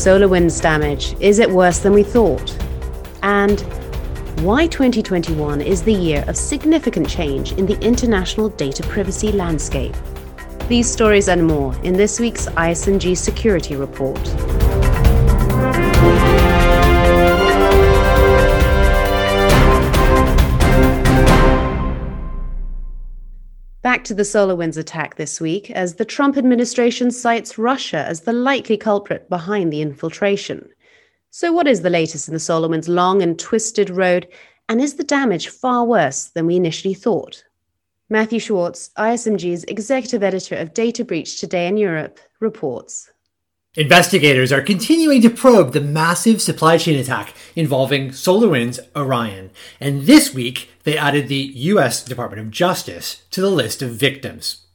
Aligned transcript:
SolarWinds 0.00 0.62
damage, 0.62 1.14
is 1.20 1.40
it 1.40 1.50
worse 1.50 1.80
than 1.80 1.92
we 1.92 2.02
thought? 2.02 2.56
And 3.22 3.60
why 4.40 4.66
2021 4.66 5.60
is 5.60 5.82
the 5.82 5.92
year 5.92 6.24
of 6.26 6.38
significant 6.38 7.06
change 7.06 7.52
in 7.52 7.66
the 7.66 7.78
international 7.80 8.48
data 8.48 8.82
privacy 8.84 9.30
landscape. 9.30 9.94
These 10.68 10.90
stories 10.90 11.28
and 11.28 11.46
more 11.46 11.74
in 11.82 11.92
this 11.92 12.18
week's 12.18 12.46
ISMG 12.46 13.14
Security 13.14 13.76
Report. 13.76 14.18
Back 24.00 24.06
to 24.06 24.14
the 24.14 24.22
SolarWinds 24.22 24.78
attack 24.78 25.16
this 25.16 25.42
week, 25.42 25.70
as 25.72 25.96
the 25.96 26.06
Trump 26.06 26.38
administration 26.38 27.10
cites 27.10 27.58
Russia 27.58 27.98
as 27.98 28.22
the 28.22 28.32
likely 28.32 28.78
culprit 28.78 29.28
behind 29.28 29.70
the 29.70 29.82
infiltration. 29.82 30.70
So, 31.28 31.52
what 31.52 31.68
is 31.68 31.82
the 31.82 31.90
latest 31.90 32.26
in 32.26 32.32
the 32.32 32.40
SolarWinds 32.40 32.88
long 32.88 33.20
and 33.20 33.38
twisted 33.38 33.90
road, 33.90 34.26
and 34.70 34.80
is 34.80 34.94
the 34.94 35.04
damage 35.04 35.48
far 35.48 35.84
worse 35.84 36.28
than 36.28 36.46
we 36.46 36.56
initially 36.56 36.94
thought? 36.94 37.44
Matthew 38.08 38.38
Schwartz, 38.38 38.88
ISMG's 38.96 39.64
executive 39.64 40.22
editor 40.22 40.56
of 40.56 40.72
Data 40.72 41.04
Breach 41.04 41.38
Today 41.38 41.66
in 41.66 41.76
Europe, 41.76 42.20
reports. 42.40 43.10
Investigators 43.76 44.50
are 44.50 44.62
continuing 44.62 45.22
to 45.22 45.30
probe 45.30 45.72
the 45.72 45.80
massive 45.80 46.42
supply 46.42 46.76
chain 46.76 46.98
attack 46.98 47.32
involving 47.54 48.08
SolarWinds 48.08 48.80
Orion, 48.96 49.52
and 49.78 50.06
this 50.06 50.34
week 50.34 50.70
they 50.82 50.98
added 50.98 51.28
the 51.28 51.52
US 51.54 52.02
Department 52.02 52.42
of 52.42 52.50
Justice 52.50 53.22
to 53.30 53.40
the 53.40 53.48
list 53.48 53.80
of 53.80 53.92
victims. 53.92 54.66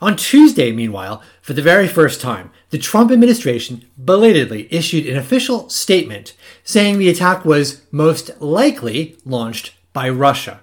On 0.00 0.14
Tuesday, 0.14 0.70
meanwhile, 0.70 1.20
for 1.42 1.54
the 1.54 1.60
very 1.60 1.88
first 1.88 2.20
time, 2.20 2.52
the 2.70 2.78
Trump 2.78 3.10
administration 3.10 3.84
belatedly 3.98 4.68
issued 4.72 5.06
an 5.06 5.16
official 5.16 5.68
statement 5.68 6.36
saying 6.62 6.98
the 6.98 7.10
attack 7.10 7.44
was 7.44 7.82
most 7.90 8.40
likely 8.40 9.16
launched 9.24 9.74
by 9.92 10.08
Russia. 10.08 10.60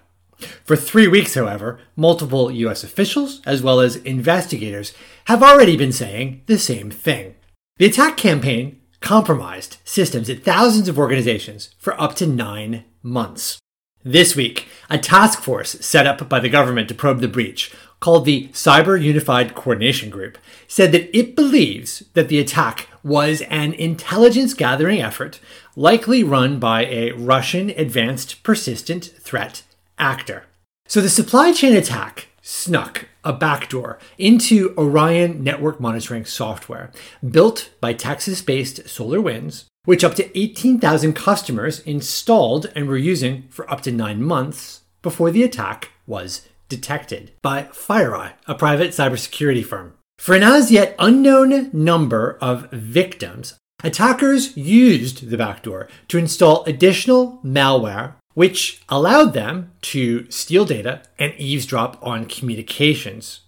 For 0.63 0.78
three 0.78 1.09
weeks, 1.09 1.34
however, 1.34 1.81
multiple 1.97 2.50
US 2.50 2.86
officials, 2.86 3.41
as 3.45 3.61
well 3.61 3.81
as 3.81 3.97
investigators, 3.97 4.94
have 5.25 5.44
already 5.44 5.75
been 5.75 5.91
saying 5.91 6.44
the 6.45 6.58
same 6.58 6.89
thing. 6.89 7.36
The 7.78 7.86
attack 7.86 8.17
campaign 8.17 8.81
compromised 9.02 9.78
systems 9.83 10.31
at 10.31 10.44
thousands 10.44 10.89
of 10.89 10.97
organizations 10.97 11.75
for 11.78 12.00
up 12.02 12.16
to 12.16 12.25
nine 12.25 12.86
months. 13.03 13.59
This 14.03 14.36
week, 14.36 14.67
a 14.89 14.97
task 14.97 15.42
force 15.42 15.73
set 15.86 16.08
up 16.08 16.28
by 16.28 16.39
the 16.39 16.50
government 16.50 16.88
to 16.88 16.95
probe 16.95 17.19
the 17.19 17.28
breach, 17.28 17.72
called 18.00 18.25
the 18.25 18.47
Cyber 18.47 19.00
Unified 19.00 19.53
Coordination 19.53 20.09
Group, 20.09 20.39
said 20.67 20.92
that 20.92 21.16
it 21.16 21.36
believes 21.36 22.03
that 22.14 22.30
the 22.30 22.39
attack 22.39 22.88
was 23.03 23.42
an 23.42 23.73
intelligence 23.73 24.56
gathering 24.56 25.00
effort 25.00 25.39
likely 25.75 26.23
run 26.23 26.58
by 26.58 26.86
a 26.86 27.12
Russian 27.12 27.69
advanced 27.72 28.41
persistent 28.41 29.06
threat 29.19 29.62
actor. 30.00 30.45
So 30.88 31.00
the 31.00 31.09
supply 31.09 31.52
chain 31.52 31.75
attack 31.75 32.30
snuck 32.48 33.09
a 33.26 33.34
backdoor 33.34 34.00
into 34.17 34.73
Orion 34.78 35.44
network 35.44 35.81
monitoring 35.81 36.23
software 36.23 36.92
built 37.30 37.72
by 37.81 37.92
Texas 37.92 38.42
based 38.42 38.86
SolarWinds, 38.86 39.66
which 39.84 40.02
up 40.02 40.16
to 40.16 40.40
18,000 40.40 41.12
customers 41.14 41.81
installed 41.81 42.72
and 42.73 42.88
were 42.88 42.95
using 42.95 43.50
for 43.50 43.70
up 43.70 43.81
to 43.81 43.92
nine 43.92 44.23
months 44.23 44.84
before 45.02 45.30
the 45.30 45.44
attack 45.44 45.92
was 46.06 46.48
detected 46.70 47.34
by 47.42 47.64
FireEye, 47.64 48.34
a 48.48 48.56
private 48.56 48.92
cybersecurity 48.92 49.66
firm. 49.66 49.95
For 50.18 50.34
an 50.34 50.44
as 50.44 50.72
yet 50.72 50.95
unknown 51.00 51.70
number 51.73 52.38
of 52.40 52.72
victims, 52.72 53.56
attackers 53.84 54.56
used 54.56 55.30
the 55.30 55.38
backdoor 55.38 55.90
to 56.08 56.18
install 56.18 56.64
additional 56.64 57.42
malware 57.44 58.14
which 58.38 58.83
allowed 58.88 59.33
them 59.33 59.71
to 59.81 60.29
steal 60.29 60.63
data 60.63 61.01
and 61.17 61.34
eavesdrop 61.39 61.97
on 62.03 62.23
communications. 62.28 63.39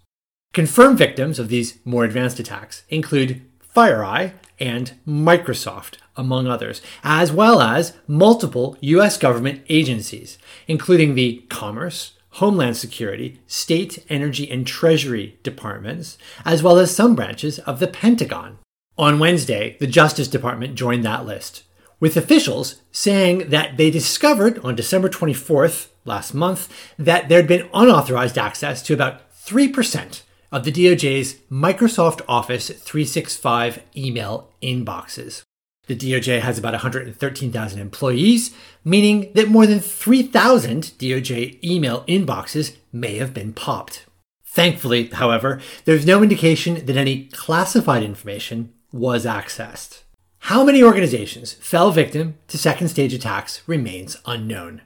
Confirmed 0.52 0.98
victims 0.98 1.38
of 1.38 1.48
these 1.48 1.78
more 1.86 2.06
advanced 2.06 2.40
attacks 2.40 2.82
include 2.90 3.40
FireEye 3.76 4.34
and 4.60 4.94
Microsoft, 5.08 5.98
among 6.18 6.48
others, 6.48 6.82
as 7.04 7.32
well 7.32 7.62
as 7.62 7.94
multiple 8.08 8.80
US 8.82 9.16
government 9.20 9.62
agencies, 9.70 10.40
including 10.68 11.14
the 11.14 11.46
Commerce, 11.50 12.14
Homeland 12.42 12.76
Security, 12.76 13.40
State, 13.46 14.04
Energy, 14.10 14.50
and 14.50 14.66
Treasury 14.66 15.38
departments, 15.44 16.18
as 16.46 16.64
well 16.64 16.80
as 16.80 16.96
some 16.96 17.14
branches 17.14 17.60
of 17.60 17.80
the 17.80 17.88
Pentagon. 17.88 18.58
On 18.98 19.20
Wednesday, 19.20 19.78
the 19.80 19.86
Justice 19.86 20.28
Department 20.28 20.74
joined 20.74 21.06
that 21.06 21.28
list, 21.28 21.62
with 22.00 22.18
officials 22.18 22.82
saying 22.92 23.50
that 23.50 23.78
they 23.78 23.92
discovered 23.92 24.60
on 24.60 24.76
December 24.76 25.10
24th, 25.10 25.88
last 26.06 26.34
month, 26.34 26.72
that 26.98 27.30
there'd 27.30 27.48
been 27.48 27.70
unauthorized 27.74 28.38
access 28.38 28.82
to 28.84 28.94
about 28.94 29.32
3% 29.34 30.22
of 30.52 30.64
the 30.64 30.72
DOJ's 30.72 31.36
Microsoft 31.52 32.22
Office 32.28 32.70
365 32.70 33.84
email 33.96 34.50
inboxes. 34.62 35.44
The 35.88 35.96
DOJ 35.96 36.42
has 36.42 36.58
about 36.58 36.74
113,000 36.74 37.80
employees, 37.80 38.56
meaning 38.84 39.32
that 39.34 39.48
more 39.48 39.66
than 39.66 39.80
3,000 39.80 40.84
DOJ 41.00 41.64
email 41.64 42.04
inboxes 42.04 42.76
may 42.92 43.18
have 43.18 43.34
been 43.34 43.54
popped. 43.54 44.06
Thankfully, 44.46 45.08
however, 45.08 45.60
there's 45.86 46.06
no 46.06 46.22
indication 46.22 46.86
that 46.86 46.98
any 46.98 47.26
classified 47.28 48.04
information 48.04 48.74
was 48.92 49.26
accessed. 49.26 50.04
How 50.44 50.64
many 50.64 50.82
organizations 50.82 51.54
fell 51.54 51.92
victim 51.92 52.38
to 52.48 52.58
second 52.58 52.88
stage 52.88 53.14
attacks 53.14 53.62
remains 53.68 54.18
unknown. 54.26 54.82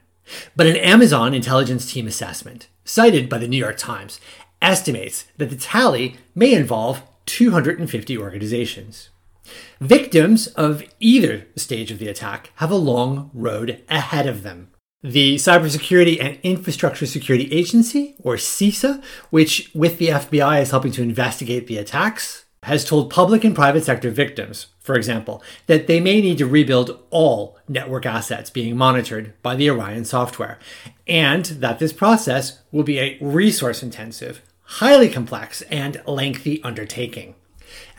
But 0.56 0.66
an 0.66 0.76
Amazon 0.76 1.34
intelligence 1.34 1.90
team 1.90 2.06
assessment, 2.06 2.68
cited 2.84 3.28
by 3.28 3.38
the 3.38 3.48
New 3.48 3.56
York 3.58 3.76
Times, 3.76 4.20
estimates 4.60 5.26
that 5.36 5.50
the 5.50 5.56
tally 5.56 6.16
may 6.34 6.52
involve 6.54 7.02
250 7.26 8.18
organizations. 8.18 9.10
Victims 9.80 10.46
of 10.48 10.82
either 11.00 11.46
stage 11.56 11.90
of 11.90 11.98
the 11.98 12.08
attack 12.08 12.50
have 12.56 12.70
a 12.70 12.76
long 12.76 13.30
road 13.34 13.82
ahead 13.88 14.26
of 14.26 14.42
them. 14.42 14.70
The 15.02 15.34
Cybersecurity 15.34 16.18
and 16.18 16.38
Infrastructure 16.42 17.04
Security 17.04 17.52
Agency, 17.52 18.16
or 18.22 18.36
CISA, 18.36 19.04
which 19.28 19.70
with 19.74 19.98
the 19.98 20.08
FBI 20.08 20.62
is 20.62 20.70
helping 20.70 20.92
to 20.92 21.02
investigate 21.02 21.66
the 21.66 21.76
attacks, 21.76 22.43
has 22.64 22.84
told 22.84 23.10
public 23.10 23.44
and 23.44 23.54
private 23.54 23.84
sector 23.84 24.10
victims, 24.10 24.68
for 24.80 24.94
example, 24.94 25.42
that 25.66 25.86
they 25.86 26.00
may 26.00 26.20
need 26.20 26.38
to 26.38 26.46
rebuild 26.46 26.98
all 27.10 27.58
network 27.68 28.06
assets 28.06 28.50
being 28.50 28.76
monitored 28.76 29.32
by 29.42 29.54
the 29.54 29.70
Orion 29.70 30.04
software, 30.04 30.58
and 31.06 31.44
that 31.46 31.78
this 31.78 31.92
process 31.92 32.60
will 32.72 32.82
be 32.82 32.98
a 32.98 33.18
resource 33.20 33.82
intensive, 33.82 34.42
highly 34.62 35.08
complex, 35.08 35.62
and 35.62 36.00
lengthy 36.06 36.62
undertaking. 36.62 37.34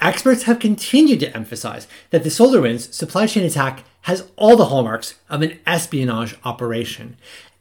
Experts 0.01 0.43
have 0.43 0.59
continued 0.59 1.19
to 1.19 1.35
emphasize 1.35 1.87
that 2.09 2.23
the 2.23 2.29
SolarWinds 2.29 2.93
supply 2.93 3.27
chain 3.27 3.43
attack 3.43 3.83
has 4.01 4.29
all 4.35 4.55
the 4.55 4.65
hallmarks 4.65 5.15
of 5.29 5.41
an 5.41 5.59
espionage 5.65 6.35
operation, 6.43 7.17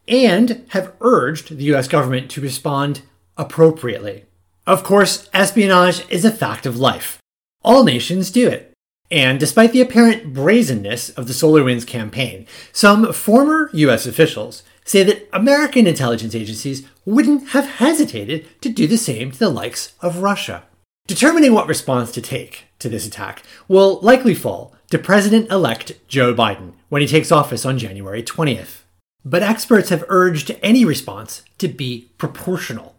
and 0.06 0.66
have 0.70 0.92
urged 1.00 1.56
the 1.56 1.64
US 1.74 1.88
government 1.88 2.30
to 2.30 2.40
respond 2.40 3.02
appropriately. 3.36 4.24
Of 4.66 4.82
course, 4.82 5.28
espionage 5.34 6.08
is 6.08 6.24
a 6.24 6.30
fact 6.30 6.64
of 6.64 6.78
life. 6.78 7.18
All 7.62 7.84
nations 7.84 8.30
do 8.30 8.48
it. 8.48 8.72
And 9.10 9.38
despite 9.38 9.72
the 9.72 9.82
apparent 9.82 10.32
brazenness 10.32 11.10
of 11.10 11.26
the 11.26 11.34
SolarWinds 11.34 11.86
campaign, 11.86 12.46
some 12.72 13.12
former 13.12 13.68
US 13.74 14.06
officials 14.06 14.62
say 14.86 15.02
that 15.02 15.28
American 15.34 15.86
intelligence 15.86 16.34
agencies 16.34 16.86
wouldn't 17.04 17.50
have 17.50 17.66
hesitated 17.66 18.46
to 18.62 18.70
do 18.70 18.86
the 18.86 18.96
same 18.96 19.30
to 19.30 19.38
the 19.38 19.50
likes 19.50 19.92
of 20.00 20.18
Russia. 20.22 20.64
Determining 21.06 21.52
what 21.52 21.68
response 21.68 22.10
to 22.12 22.22
take 22.22 22.64
to 22.78 22.88
this 22.88 23.06
attack 23.06 23.42
will 23.68 24.00
likely 24.00 24.34
fall 24.34 24.74
to 24.90 24.98
President 24.98 25.50
elect 25.50 25.92
Joe 26.08 26.34
Biden 26.34 26.72
when 26.88 27.02
he 27.02 27.08
takes 27.08 27.30
office 27.30 27.66
on 27.66 27.78
January 27.78 28.22
20th. 28.22 28.82
But 29.24 29.42
experts 29.42 29.90
have 29.90 30.04
urged 30.08 30.56
any 30.62 30.86
response 30.86 31.42
to 31.58 31.68
be 31.68 32.10
proportional. 32.16 32.93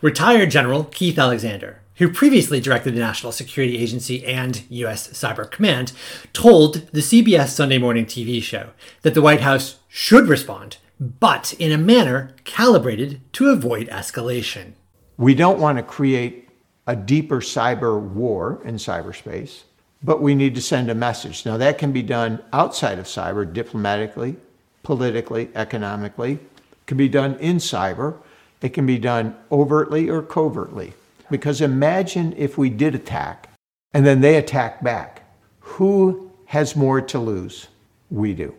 Retired 0.00 0.50
General 0.50 0.84
Keith 0.84 1.18
Alexander, 1.18 1.80
who 1.96 2.12
previously 2.12 2.60
directed 2.60 2.94
the 2.94 3.00
National 3.00 3.32
Security 3.32 3.78
Agency 3.78 4.24
and 4.24 4.62
U.S. 4.68 5.08
Cyber 5.08 5.50
Command, 5.50 5.92
told 6.32 6.86
the 6.92 7.00
CBS 7.00 7.48
Sunday 7.48 7.78
morning 7.78 8.06
TV 8.06 8.42
show 8.42 8.70
that 9.02 9.14
the 9.14 9.22
White 9.22 9.40
House 9.40 9.76
should 9.88 10.28
respond, 10.28 10.78
but 10.98 11.54
in 11.54 11.72
a 11.72 11.78
manner 11.78 12.34
calibrated 12.44 13.20
to 13.34 13.50
avoid 13.50 13.88
escalation. 13.88 14.72
We 15.16 15.34
don't 15.34 15.60
want 15.60 15.78
to 15.78 15.84
create 15.84 16.48
a 16.86 16.96
deeper 16.96 17.40
cyber 17.40 18.00
war 18.00 18.60
in 18.64 18.76
cyberspace, 18.76 19.62
but 20.02 20.20
we 20.20 20.34
need 20.34 20.54
to 20.54 20.60
send 20.60 20.90
a 20.90 20.94
message. 20.94 21.46
Now, 21.46 21.56
that 21.56 21.78
can 21.78 21.92
be 21.92 22.02
done 22.02 22.42
outside 22.52 22.98
of 22.98 23.06
cyber, 23.06 23.50
diplomatically, 23.50 24.36
politically, 24.82 25.50
economically, 25.54 26.32
it 26.32 26.86
can 26.86 26.98
be 26.98 27.08
done 27.08 27.36
in 27.36 27.56
cyber 27.56 28.18
it 28.64 28.72
can 28.72 28.86
be 28.86 28.98
done 28.98 29.36
overtly 29.52 30.08
or 30.08 30.22
covertly. 30.22 30.94
Because 31.30 31.60
imagine 31.60 32.34
if 32.38 32.56
we 32.56 32.70
did 32.70 32.94
attack 32.94 33.50
and 33.92 34.06
then 34.06 34.22
they 34.22 34.36
attack 34.36 34.82
back. 34.82 35.22
Who 35.60 36.32
has 36.46 36.74
more 36.74 37.02
to 37.02 37.18
lose. 37.18 37.68
We 38.10 38.32
do. 38.32 38.54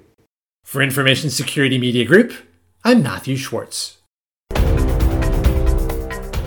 For 0.64 0.82
Information 0.82 1.32
Security 1.32 1.80
Media 1.80 2.06
Group, 2.06 2.34
I'm 2.84 3.02
Matthew 3.02 3.36
Schwartz. 3.36 3.98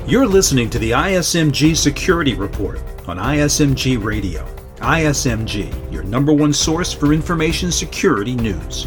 You're 0.06 0.26
listening 0.26 0.70
to 0.70 0.78
the 0.78 0.92
ISMG 0.92 1.76
Security 1.76 2.34
Report 2.34 2.80
on 3.08 3.18
ISMG 3.18 4.02
Radio. 4.02 4.46
ISMG, 4.76 5.92
your 5.92 6.04
number 6.04 6.32
one 6.32 6.52
source 6.52 6.92
for 6.92 7.12
information 7.12 7.72
security 7.72 8.36
news. 8.36 8.86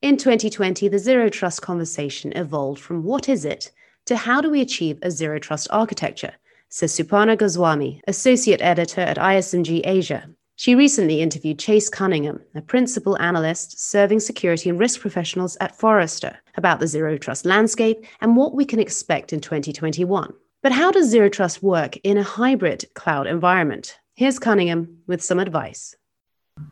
In 0.00 0.16
2020, 0.16 0.86
the 0.86 0.98
Zero 1.00 1.28
Trust 1.28 1.60
conversation 1.60 2.32
evolved 2.36 2.80
from 2.80 3.02
what 3.02 3.28
is 3.28 3.44
it 3.44 3.72
to 4.06 4.16
how 4.16 4.40
do 4.40 4.48
we 4.48 4.60
achieve 4.60 4.96
a 5.02 5.10
Zero 5.10 5.40
Trust 5.40 5.66
architecture, 5.72 6.34
says 6.68 6.96
Suparna 6.96 7.36
Goswami, 7.36 8.00
Associate 8.06 8.62
Editor 8.62 9.00
at 9.00 9.16
ISMG 9.16 9.80
Asia. 9.84 10.30
She 10.54 10.76
recently 10.76 11.20
interviewed 11.20 11.58
Chase 11.58 11.88
Cunningham, 11.88 12.40
a 12.54 12.62
principal 12.62 13.20
analyst 13.20 13.80
serving 13.80 14.20
security 14.20 14.70
and 14.70 14.78
risk 14.78 15.00
professionals 15.00 15.56
at 15.60 15.76
Forrester, 15.76 16.38
about 16.56 16.78
the 16.78 16.86
zero 16.86 17.18
trust 17.18 17.44
landscape 17.44 18.06
and 18.20 18.36
what 18.36 18.54
we 18.54 18.64
can 18.64 18.78
expect 18.78 19.32
in 19.32 19.40
2021. 19.40 20.32
But 20.62 20.70
how 20.70 20.92
does 20.92 21.08
zero 21.08 21.28
trust 21.28 21.60
work 21.60 21.96
in 22.04 22.18
a 22.18 22.22
hybrid 22.22 22.84
cloud 22.94 23.26
environment? 23.26 23.98
Here's 24.14 24.38
Cunningham 24.38 24.98
with 25.08 25.24
some 25.24 25.40
advice. 25.40 25.96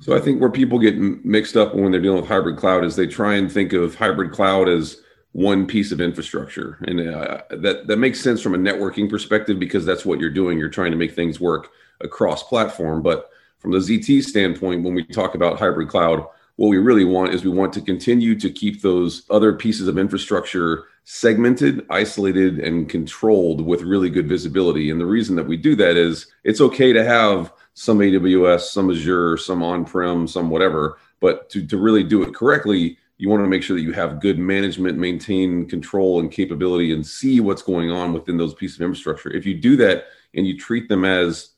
So 0.00 0.16
I 0.16 0.20
think 0.20 0.40
where 0.40 0.50
people 0.50 0.78
get 0.78 0.96
mixed 0.96 1.56
up 1.56 1.74
when 1.74 1.90
they're 1.90 2.00
dealing 2.00 2.20
with 2.20 2.28
hybrid 2.28 2.56
cloud 2.56 2.84
is 2.84 2.96
they 2.96 3.06
try 3.06 3.34
and 3.34 3.50
think 3.50 3.72
of 3.72 3.94
hybrid 3.94 4.32
cloud 4.32 4.68
as 4.68 5.00
one 5.32 5.66
piece 5.66 5.92
of 5.92 6.00
infrastructure, 6.00 6.78
and 6.86 7.00
uh, 7.00 7.42
that 7.50 7.86
that 7.86 7.98
makes 7.98 8.20
sense 8.20 8.40
from 8.40 8.54
a 8.54 8.58
networking 8.58 9.08
perspective 9.08 9.58
because 9.58 9.84
that's 9.84 10.06
what 10.06 10.18
you're 10.18 10.30
doing. 10.30 10.58
You're 10.58 10.70
trying 10.70 10.92
to 10.92 10.96
make 10.96 11.14
things 11.14 11.38
work 11.38 11.68
across 12.00 12.42
platform, 12.42 13.02
but 13.02 13.30
from 13.58 13.72
the 13.72 13.78
ZT 13.78 14.22
standpoint, 14.22 14.82
when 14.82 14.94
we 14.94 15.04
talk 15.04 15.34
about 15.34 15.58
hybrid 15.58 15.88
cloud, 15.88 16.26
what 16.56 16.68
we 16.68 16.78
really 16.78 17.04
want 17.04 17.34
is 17.34 17.44
we 17.44 17.50
want 17.50 17.72
to 17.74 17.80
continue 17.80 18.34
to 18.38 18.50
keep 18.50 18.80
those 18.80 19.26
other 19.28 19.52
pieces 19.52 19.88
of 19.88 19.98
infrastructure 19.98 20.84
segmented, 21.04 21.86
isolated, 21.90 22.58
and 22.58 22.88
controlled 22.88 23.60
with 23.60 23.82
really 23.82 24.10
good 24.10 24.28
visibility. 24.28 24.90
And 24.90 25.00
the 25.00 25.06
reason 25.06 25.36
that 25.36 25.46
we 25.46 25.56
do 25.56 25.76
that 25.76 25.96
is 25.96 26.26
it's 26.44 26.60
okay 26.60 26.92
to 26.92 27.04
have 27.04 27.52
some 27.78 27.98
AWS, 27.98 28.60
some 28.70 28.90
Azure, 28.90 29.36
some 29.36 29.62
on 29.62 29.84
prem, 29.84 30.26
some 30.26 30.48
whatever, 30.48 30.98
but 31.20 31.50
to, 31.50 31.64
to 31.66 31.76
really 31.76 32.02
do 32.02 32.22
it 32.22 32.34
correctly, 32.34 32.96
you 33.18 33.28
want 33.28 33.44
to 33.44 33.48
make 33.48 33.62
sure 33.62 33.76
that 33.76 33.82
you 33.82 33.92
have 33.92 34.18
good 34.18 34.38
management, 34.38 34.96
maintain 34.96 35.68
control 35.68 36.18
and 36.20 36.32
capability, 36.32 36.94
and 36.94 37.06
see 37.06 37.38
what's 37.38 37.60
going 37.60 37.90
on 37.90 38.14
within 38.14 38.38
those 38.38 38.54
pieces 38.54 38.78
of 38.78 38.86
infrastructure. 38.86 39.30
If 39.30 39.44
you 39.44 39.54
do 39.54 39.76
that 39.76 40.06
and 40.34 40.46
you 40.46 40.58
treat 40.58 40.88
them 40.88 41.04
as 41.04 41.50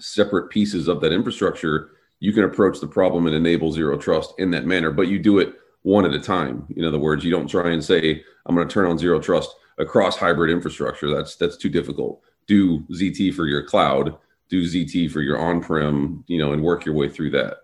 separate 0.00 0.50
pieces 0.50 0.88
of 0.88 1.00
that 1.00 1.12
infrastructure, 1.12 1.92
you 2.18 2.32
can 2.32 2.42
approach 2.42 2.80
the 2.80 2.88
problem 2.88 3.28
and 3.28 3.36
enable 3.36 3.70
zero 3.70 3.96
trust 3.96 4.34
in 4.38 4.50
that 4.50 4.66
manner, 4.66 4.90
but 4.90 5.06
you 5.06 5.20
do 5.20 5.38
it 5.38 5.54
one 5.82 6.04
at 6.04 6.12
a 6.12 6.20
time. 6.20 6.66
In 6.76 6.84
other 6.84 6.98
words, 6.98 7.24
you 7.24 7.30
don't 7.30 7.46
try 7.46 7.70
and 7.70 7.84
say, 7.84 8.24
I'm 8.46 8.56
going 8.56 8.66
to 8.66 8.74
turn 8.74 8.86
on 8.86 8.98
zero 8.98 9.20
trust 9.20 9.54
across 9.78 10.16
hybrid 10.16 10.50
infrastructure. 10.50 11.08
That's 11.14 11.36
that's 11.36 11.56
too 11.56 11.70
difficult. 11.70 12.20
Do 12.48 12.80
ZT 12.80 13.32
for 13.34 13.46
your 13.46 13.62
cloud, 13.62 14.18
do 14.52 14.62
ZT 14.64 15.10
for 15.10 15.22
your 15.22 15.38
on-prem, 15.38 16.24
you 16.26 16.36
know, 16.36 16.52
and 16.52 16.62
work 16.62 16.84
your 16.84 16.94
way 16.94 17.08
through 17.08 17.30
that. 17.30 17.56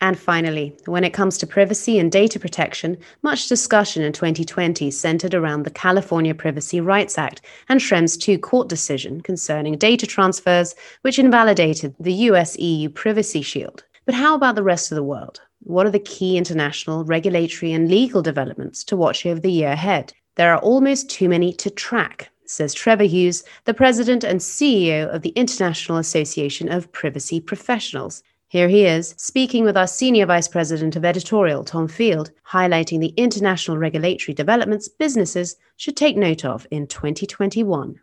And 0.00 0.18
finally, 0.18 0.74
when 0.86 1.04
it 1.04 1.12
comes 1.12 1.36
to 1.38 1.46
privacy 1.46 1.98
and 1.98 2.10
data 2.10 2.40
protection, 2.40 2.96
much 3.22 3.46
discussion 3.46 4.02
in 4.02 4.12
2020 4.14 4.90
centered 4.90 5.34
around 5.34 5.62
the 5.64 5.70
California 5.70 6.34
Privacy 6.34 6.80
Rights 6.80 7.18
Act 7.18 7.42
and 7.68 7.78
Schrems 7.78 8.26
II 8.26 8.38
court 8.38 8.68
decision 8.68 9.20
concerning 9.20 9.76
data 9.76 10.06
transfers, 10.06 10.74
which 11.02 11.18
invalidated 11.18 11.94
the 12.00 12.14
US 12.30 12.58
EU 12.58 12.88
Privacy 12.88 13.42
Shield. 13.42 13.84
But 14.06 14.14
how 14.14 14.34
about 14.34 14.54
the 14.54 14.62
rest 14.62 14.90
of 14.90 14.96
the 14.96 15.02
world? 15.02 15.42
What 15.60 15.86
are 15.86 15.90
the 15.90 15.98
key 15.98 16.38
international, 16.38 17.04
regulatory, 17.04 17.72
and 17.72 17.90
legal 17.90 18.22
developments 18.22 18.82
to 18.84 18.96
watch 18.96 19.26
over 19.26 19.40
the 19.40 19.52
year 19.52 19.72
ahead? 19.72 20.14
There 20.36 20.54
are 20.54 20.60
almost 20.60 21.10
too 21.10 21.28
many 21.28 21.52
to 21.54 21.70
track, 21.70 22.30
says 22.46 22.74
Trevor 22.74 23.04
Hughes, 23.04 23.44
the 23.64 23.74
president 23.74 24.24
and 24.24 24.40
CEO 24.40 25.08
of 25.08 25.22
the 25.22 25.30
International 25.30 25.98
Association 25.98 26.70
of 26.70 26.90
Privacy 26.92 27.40
Professionals. 27.40 28.22
Here 28.48 28.68
he 28.68 28.84
is, 28.84 29.14
speaking 29.18 29.64
with 29.64 29.76
our 29.76 29.86
Senior 29.86 30.26
Vice 30.26 30.48
President 30.48 30.94
of 30.96 31.04
Editorial, 31.04 31.64
Tom 31.64 31.88
Field, 31.88 32.30
highlighting 32.48 33.00
the 33.00 33.14
international 33.16 33.78
regulatory 33.78 34.34
developments 34.34 34.88
businesses 34.88 35.56
should 35.76 35.96
take 35.96 36.16
note 36.16 36.44
of 36.44 36.66
in 36.70 36.86
2021. 36.86 38.00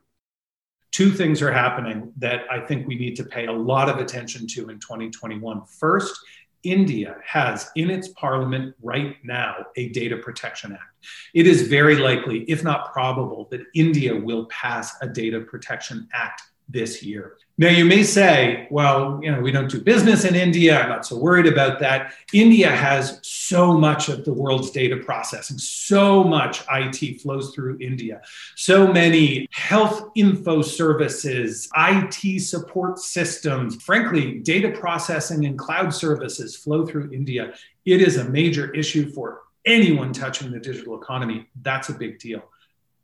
Two 0.91 1.11
things 1.11 1.41
are 1.41 1.53
happening 1.53 2.11
that 2.17 2.41
I 2.51 2.59
think 2.59 2.85
we 2.85 2.95
need 2.95 3.15
to 3.15 3.23
pay 3.23 3.45
a 3.45 3.51
lot 3.51 3.87
of 3.87 3.97
attention 3.97 4.45
to 4.47 4.69
in 4.69 4.79
2021. 4.79 5.61
First, 5.79 6.19
India 6.63 7.17
has 7.25 7.69
in 7.75 7.89
its 7.89 8.09
parliament 8.09 8.75
right 8.81 9.17
now 9.23 9.55
a 9.75 9.89
Data 9.89 10.17
Protection 10.17 10.73
Act. 10.73 11.05
It 11.33 11.47
is 11.47 11.67
very 11.67 11.95
likely, 11.95 12.43
if 12.43 12.63
not 12.63 12.91
probable, 12.93 13.47
that 13.51 13.61
India 13.73 14.15
will 14.15 14.45
pass 14.45 14.95
a 15.01 15.07
Data 15.07 15.41
Protection 15.41 16.07
Act 16.13 16.43
this 16.71 17.03
year. 17.03 17.37
Now, 17.57 17.69
you 17.69 17.85
may 17.85 18.01
say, 18.01 18.67
well, 18.71 19.19
you 19.21 19.31
know, 19.31 19.39
we 19.39 19.51
don't 19.51 19.69
do 19.69 19.81
business 19.81 20.25
in 20.25 20.33
India. 20.33 20.81
I'm 20.81 20.89
not 20.89 21.05
so 21.05 21.17
worried 21.17 21.45
about 21.45 21.79
that. 21.79 22.13
India 22.33 22.71
has 22.71 23.19
so 23.21 23.77
much 23.77 24.09
of 24.09 24.25
the 24.25 24.33
world's 24.33 24.71
data 24.71 24.97
processing, 24.97 25.59
so 25.59 26.23
much 26.23 26.63
IT 26.71 27.21
flows 27.21 27.53
through 27.53 27.77
India, 27.79 28.21
so 28.55 28.91
many 28.91 29.47
health 29.51 30.09
info 30.15 30.61
services, 30.63 31.69
IT 31.77 32.41
support 32.41 32.97
systems, 32.97 33.75
frankly, 33.83 34.39
data 34.39 34.71
processing 34.71 35.45
and 35.45 35.59
cloud 35.59 35.93
services 35.93 36.55
flow 36.55 36.85
through 36.85 37.11
India. 37.11 37.53
It 37.85 38.01
is 38.01 38.17
a 38.17 38.29
major 38.29 38.73
issue 38.73 39.11
for 39.11 39.41
anyone 39.65 40.13
touching 40.13 40.51
the 40.51 40.59
digital 40.59 40.99
economy. 40.99 41.47
That's 41.61 41.89
a 41.89 41.93
big 41.93 42.17
deal. 42.17 42.41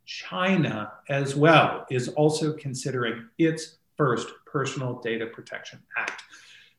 China, 0.08 0.94
as 1.10 1.36
well, 1.36 1.86
is 1.92 2.08
also 2.10 2.54
considering 2.54 3.28
its 3.38 3.78
first 3.98 4.30
Personal 4.46 5.02
Data 5.02 5.28
Protection 5.28 5.80
Act. 5.98 6.24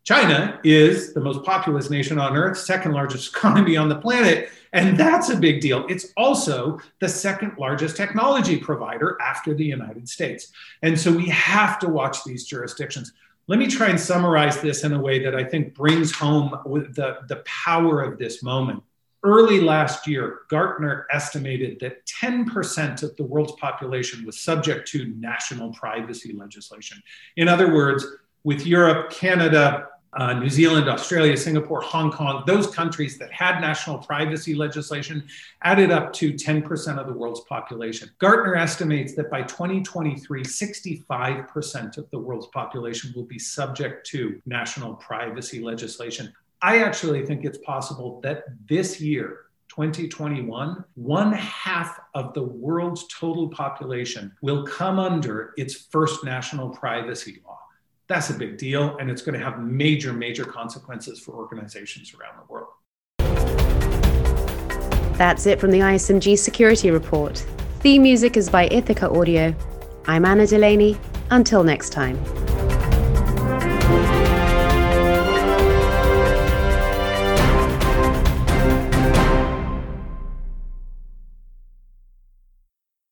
China 0.02 0.58
is 0.64 1.12
the 1.12 1.20
most 1.20 1.44
populous 1.44 1.90
nation 1.90 2.18
on 2.18 2.34
earth, 2.34 2.56
second 2.56 2.92
largest 2.92 3.28
economy 3.36 3.76
on 3.76 3.90
the 3.90 3.96
planet, 3.96 4.48
and 4.72 4.96
that's 4.96 5.28
a 5.28 5.36
big 5.36 5.60
deal. 5.60 5.86
It's 5.88 6.06
also 6.16 6.80
the 7.00 7.08
second 7.08 7.52
largest 7.58 7.98
technology 7.98 8.56
provider 8.56 9.18
after 9.20 9.52
the 9.52 9.64
United 9.64 10.08
States. 10.08 10.50
And 10.82 10.98
so 10.98 11.12
we 11.12 11.28
have 11.28 11.78
to 11.80 11.88
watch 11.88 12.24
these 12.24 12.46
jurisdictions. 12.46 13.12
Let 13.46 13.58
me 13.58 13.66
try 13.66 13.88
and 13.88 14.00
summarize 14.00 14.60
this 14.62 14.84
in 14.84 14.94
a 14.94 15.00
way 15.00 15.22
that 15.22 15.34
I 15.34 15.44
think 15.44 15.74
brings 15.74 16.12
home 16.14 16.50
the, 16.64 17.18
the 17.28 17.42
power 17.44 18.00
of 18.00 18.18
this 18.18 18.42
moment. 18.42 18.82
Early 19.24 19.60
last 19.60 20.06
year, 20.06 20.40
Gartner 20.48 21.06
estimated 21.10 21.80
that 21.80 22.06
10% 22.06 23.02
of 23.02 23.16
the 23.16 23.24
world's 23.24 23.52
population 23.52 24.24
was 24.24 24.40
subject 24.40 24.88
to 24.88 25.12
national 25.18 25.72
privacy 25.72 26.32
legislation. 26.32 27.02
In 27.36 27.48
other 27.48 27.74
words, 27.74 28.06
with 28.44 28.64
Europe, 28.64 29.10
Canada, 29.10 29.88
uh, 30.14 30.32
New 30.34 30.48
Zealand, 30.48 30.88
Australia, 30.88 31.36
Singapore, 31.36 31.80
Hong 31.80 32.10
Kong, 32.10 32.44
those 32.46 32.68
countries 32.68 33.18
that 33.18 33.30
had 33.32 33.60
national 33.60 33.98
privacy 33.98 34.54
legislation 34.54 35.24
added 35.62 35.90
up 35.90 36.12
to 36.14 36.32
10% 36.32 36.98
of 36.98 37.06
the 37.06 37.12
world's 37.12 37.40
population. 37.40 38.08
Gartner 38.18 38.54
estimates 38.54 39.14
that 39.14 39.30
by 39.30 39.42
2023, 39.42 40.42
65% 40.42 41.98
of 41.98 42.10
the 42.10 42.18
world's 42.18 42.46
population 42.46 43.12
will 43.14 43.24
be 43.24 43.38
subject 43.38 44.06
to 44.06 44.40
national 44.46 44.94
privacy 44.94 45.60
legislation. 45.60 46.32
I 46.60 46.78
actually 46.78 47.24
think 47.24 47.44
it's 47.44 47.58
possible 47.58 48.20
that 48.22 48.44
this 48.68 49.00
year, 49.00 49.42
2021, 49.68 50.84
one 50.94 51.32
half 51.32 52.00
of 52.14 52.34
the 52.34 52.42
world's 52.42 53.06
total 53.06 53.48
population 53.48 54.32
will 54.42 54.66
come 54.66 54.98
under 54.98 55.52
its 55.56 55.86
first 55.92 56.24
national 56.24 56.70
privacy 56.70 57.40
law. 57.46 57.60
That's 58.08 58.30
a 58.30 58.34
big 58.34 58.58
deal, 58.58 58.96
and 58.96 59.08
it's 59.08 59.22
going 59.22 59.38
to 59.38 59.44
have 59.44 59.60
major, 59.60 60.12
major 60.12 60.44
consequences 60.44 61.20
for 61.20 61.36
organizations 61.36 62.12
around 62.14 62.38
the 62.38 62.52
world. 62.52 62.70
That's 65.16 65.46
it 65.46 65.60
from 65.60 65.70
the 65.70 65.80
ISMG 65.80 66.36
Security 66.38 66.90
Report. 66.90 67.38
Theme 67.80 68.02
music 68.02 68.36
is 68.36 68.50
by 68.50 68.66
Ithaca 68.68 69.08
Audio. 69.10 69.54
I'm 70.06 70.24
Anna 70.24 70.46
Delaney. 70.46 70.98
Until 71.30 71.62
next 71.62 71.90
time. 71.90 72.18